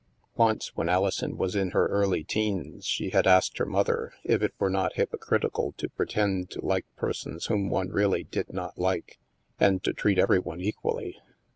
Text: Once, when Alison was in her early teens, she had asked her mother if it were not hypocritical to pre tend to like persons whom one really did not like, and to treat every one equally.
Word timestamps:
Once, 0.35 0.75
when 0.75 0.89
Alison 0.89 1.37
was 1.37 1.55
in 1.55 1.69
her 1.69 1.85
early 1.85 2.23
teens, 2.23 2.85
she 2.87 3.11
had 3.11 3.27
asked 3.27 3.59
her 3.59 3.67
mother 3.67 4.13
if 4.23 4.41
it 4.41 4.51
were 4.57 4.67
not 4.67 4.95
hypocritical 4.95 5.73
to 5.77 5.89
pre 5.89 6.07
tend 6.07 6.49
to 6.49 6.65
like 6.65 6.87
persons 6.95 7.45
whom 7.45 7.69
one 7.69 7.89
really 7.89 8.23
did 8.23 8.51
not 8.51 8.79
like, 8.79 9.19
and 9.59 9.83
to 9.83 9.93
treat 9.93 10.17
every 10.17 10.39
one 10.39 10.59
equally. 10.59 11.19